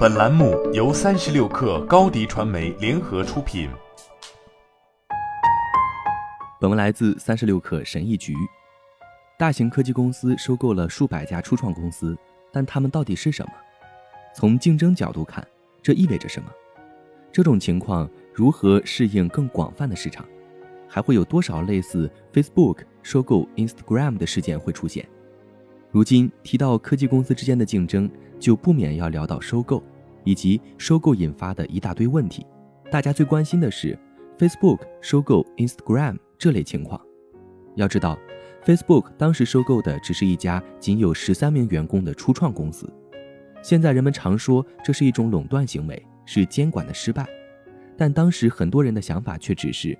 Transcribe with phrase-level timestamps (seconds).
[0.00, 3.68] 本栏目由三十六氪高低传媒联合出品。
[6.58, 8.34] 本文来自三十六氪神译局。
[9.38, 12.16] 大型科技公司收购了数百家初创公司，
[12.50, 13.52] 但他们到底是什么？
[14.34, 15.46] 从竞争角度看，
[15.82, 16.50] 这意味着什么？
[17.30, 20.24] 这种情况如何适应更广泛的市场？
[20.88, 25.06] 还会有多少类似 Facebook 收购 Instagram 的事件会出现？
[25.90, 28.10] 如今提到科技公司之间的竞争，
[28.40, 29.80] 就不免要聊到收购，
[30.24, 32.44] 以及收购引发的一大堆问题。
[32.90, 33.96] 大家最关心的是
[34.36, 37.00] Facebook 收购 Instagram 这类情况。
[37.76, 38.18] 要知道
[38.64, 42.92] ，Facebook 当时收购的只是一家仅有十三名员工的初创公司。
[43.62, 47.26] 现在人们常说这是一种垄断行为，是监管的失败。
[47.96, 49.96] 但当时很多人的想法却只是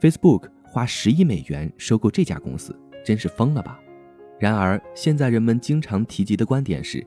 [0.00, 2.74] ，Facebook 花十亿美元收购这家公司，
[3.04, 3.78] 真是疯了吧？
[4.38, 7.06] 然而，现在人们经常提及的观点是，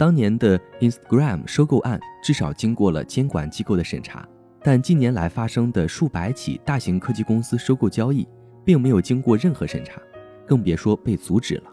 [0.00, 4.26] 当年的 Instagram 收购案至少经过了监管机构的审查，
[4.62, 8.26] 但近年来发生的数百起大型科技公司收购交易，
[8.64, 10.00] 并没有经过任何审查，
[10.46, 11.64] 更别说被阻止了。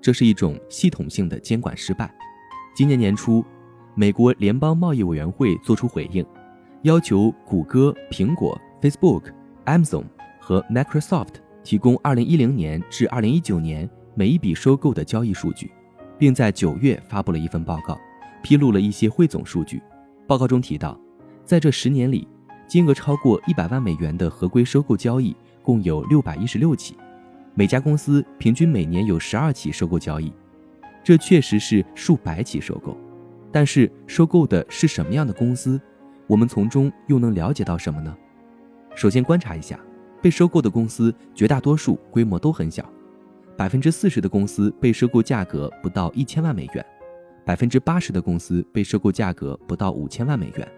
[0.00, 2.10] 这是一种系统性的监管失败。
[2.74, 3.44] 今年年初，
[3.94, 6.24] 美国联邦贸易委员会作出回应，
[6.84, 9.24] 要求谷歌、苹果、Facebook、
[9.66, 10.04] Amazon
[10.40, 13.90] 和 Microsoft 提供2010年至2019年。
[14.14, 15.70] 每一笔收购的交易数据，
[16.18, 17.98] 并在九月发布了一份报告，
[18.42, 19.82] 披露了一些汇总数据。
[20.26, 20.98] 报告中提到，
[21.44, 22.26] 在这十年里，
[22.66, 26.96] 金额超过一百万美元的合规收购交易共有六百一十六起，
[27.54, 30.32] 每家公司平均每年有十二起收购交易。
[31.02, 32.96] 这确实是数百起收购，
[33.52, 35.78] 但是收购的是什么样的公司？
[36.26, 38.16] 我们从中又能了解到什么呢？
[38.94, 39.78] 首先观察一下，
[40.22, 42.82] 被收购的公司绝大多数规模都很小。
[43.56, 46.84] 百分之四十的公司被收购价格不到一千万美元，
[47.44, 50.68] 百分之八十的公司被收购价格不到五千万美元，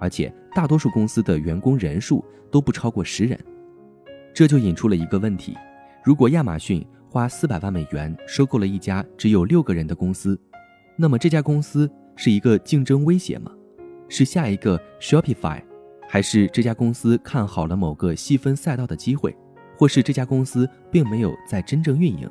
[0.00, 3.38] 而且大多数公司的员工人数都不超过十人。
[4.34, 5.56] 这就引出了一个问题：
[6.02, 10.38] 如果亚马逊花四百万美元收购了一家只有六个人的公司，
[10.96, 13.52] 那么这家公司是一个竞争威胁吗？
[14.08, 15.62] 是下一个 Shopify，
[16.08, 19.34] 还是这家公司看好了某个细分赛道的机会？
[19.76, 22.30] 或是这家公司并没有在真正运营，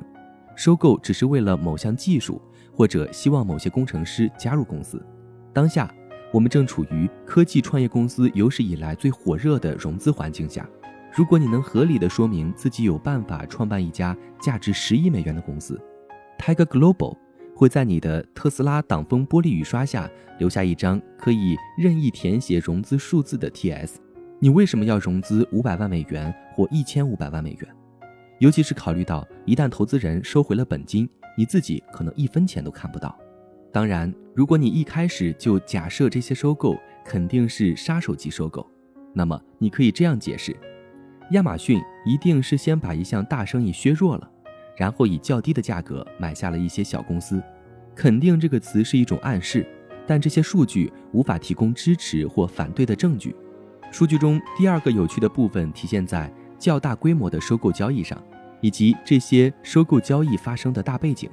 [0.56, 2.40] 收购只是为了某项技术，
[2.72, 5.00] 或者希望某些工程师加入公司。
[5.52, 5.92] 当下，
[6.32, 10.68] 我们正处于科技创业公司有史以来最火热的融资环境下。
[11.14, 15.80] 如果你能合理的说明自己有办法创办一家价值十亿美元的公司
[16.38, 17.16] ，Tiger Global
[17.54, 23.94] 会在你的特斯拉挡风玻璃雨刷下留下一张可以任意填写融资数字的 TS。
[24.38, 27.68] 你为什么要融资五百万美元或一千五百万美元？
[28.38, 31.08] 尤其是考虑到一旦投资人收回了本金，
[31.38, 33.18] 你自己可能一分钱都看不到。
[33.72, 38.66] 当然，如果你一开始就假设这些收购肯定是杀手级收购，
[39.14, 40.54] 那么你可以这样解释：
[41.30, 44.30] 亚马逊一定是先把一项大生意削弱了，
[44.76, 47.42] 然后以较低的价格买下了一些小公司。
[47.94, 49.66] 肯定这个词是一种暗示，
[50.06, 53.34] 但这些数据无法提供支持或反对的证据。
[53.90, 58.22] 数据中第二个有趣的部分体现在较大规模的收购交易上，
[58.60, 61.30] 以及这些收购交易发生的大背景。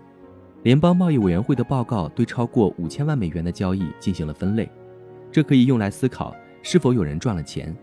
[0.64, 4.70] 联邦贸易委员会的报告对超过五千万美元的交易进行了分类，
[5.30, 7.76] 这可以用来思考是否有人赚了钱。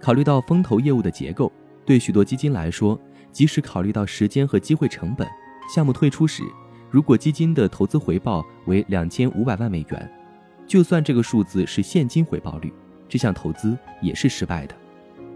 [0.00, 1.50] 考虑到风投业务的结构，
[1.84, 2.98] 对许多基金来说，
[3.32, 5.26] 即使考虑到时间和机会成本，
[5.74, 6.44] 项目退出时，
[6.88, 10.12] 如果基金的投资回报为两千五百万美元，
[10.66, 12.72] 就算这个数字是现金回报率。
[13.10, 14.74] 这项投资也是失败的。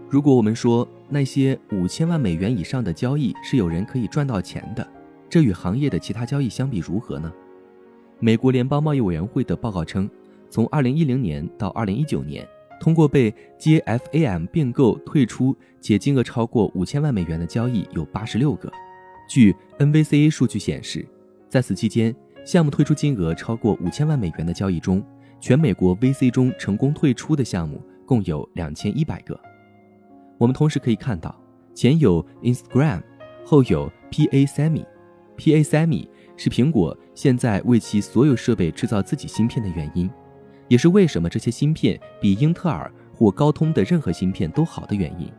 [0.09, 4.87] 如果我们说那些五千万美元以上的交易是有人可以赚到钱的，
[5.29, 7.31] 这与行业的其他交易相比如何呢？
[8.19, 10.09] 美国联邦贸易委员会的报告称，
[10.49, 12.47] 从2010年到2019年，
[12.79, 18.71] 通过被 JFAM 并购退出且金额超过五千万美元的交易有86个。
[19.27, 21.05] 据 NVCA 数据显示，
[21.49, 22.15] 在此期间，
[22.45, 25.03] 项目退出金额超过五千万美元的交易中。
[25.45, 29.39] 全美国 VC 中成功退出的项目共有两千一百个。
[30.39, 31.39] 我们同时可以看到，
[31.71, 32.99] 前有 Instagram，
[33.45, 34.83] 后有 PA Semi。
[35.37, 40.09] PA Semi 是苹果现在为其所有设备制造自己芯片的原因，
[40.67, 45.31] 也是为什么这些芯片比英特尔或高通的任何芯片都好的原因。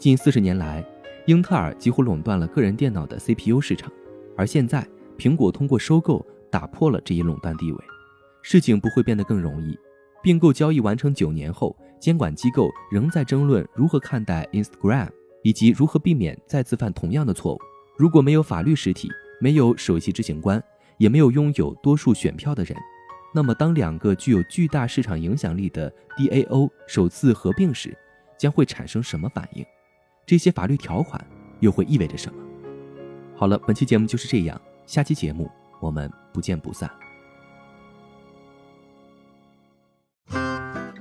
[0.00, 0.84] 近四十年来，
[1.26, 3.88] 英特尔几乎垄断了个人电脑的 CPU 市场，
[4.36, 4.84] 而现在
[5.16, 7.78] 苹果通过收购打破了这一垄断地位。
[8.42, 9.78] 事情不会变得更容易。
[10.20, 15.08] 并购交易完成九年后，监管机构仍在争论如何看待 Instagram，
[15.42, 17.58] 以及如何避免再次犯同样的错误。
[17.96, 19.08] 如果没有法律实体，
[19.40, 20.62] 没有首席执行官，
[20.98, 22.76] 也没有拥有多数选票的人，
[23.32, 27.96] 那么当两个具有巨大市场影响力的 DAO 首次合并时，
[28.36, 29.64] 将会产生什么反应？
[30.26, 31.24] 这些法律条款
[31.60, 32.42] 又会意味着什么？
[33.36, 35.48] 好了，本期节目就是这样，下期节目
[35.80, 36.90] 我们不见不散。